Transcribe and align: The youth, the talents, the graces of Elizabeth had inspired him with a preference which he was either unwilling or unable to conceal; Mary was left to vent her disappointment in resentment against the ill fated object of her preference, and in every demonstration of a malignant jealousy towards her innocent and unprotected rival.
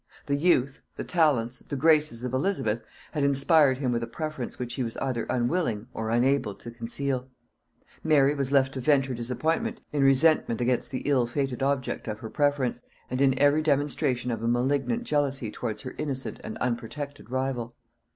The 0.25 0.35
youth, 0.35 0.81
the 0.95 1.03
talents, 1.03 1.59
the 1.59 1.75
graces 1.75 2.23
of 2.23 2.33
Elizabeth 2.33 2.81
had 3.11 3.23
inspired 3.23 3.77
him 3.77 3.91
with 3.91 4.01
a 4.01 4.07
preference 4.07 4.57
which 4.57 4.73
he 4.73 4.81
was 4.81 4.97
either 4.97 5.25
unwilling 5.29 5.89
or 5.93 6.09
unable 6.09 6.55
to 6.55 6.71
conceal; 6.71 7.29
Mary 8.03 8.33
was 8.33 8.51
left 8.51 8.73
to 8.73 8.79
vent 8.81 9.05
her 9.05 9.13
disappointment 9.13 9.83
in 9.93 10.01
resentment 10.01 10.59
against 10.59 10.89
the 10.89 11.03
ill 11.05 11.27
fated 11.27 11.61
object 11.61 12.07
of 12.07 12.17
her 12.17 12.31
preference, 12.31 12.81
and 13.11 13.21
in 13.21 13.37
every 13.37 13.61
demonstration 13.61 14.31
of 14.31 14.41
a 14.41 14.47
malignant 14.47 15.03
jealousy 15.03 15.51
towards 15.51 15.83
her 15.83 15.93
innocent 15.99 16.39
and 16.43 16.57
unprotected 16.57 17.29
rival. 17.29 17.75